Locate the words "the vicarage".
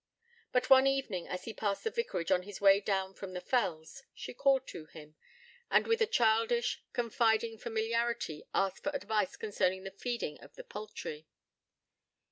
1.83-2.31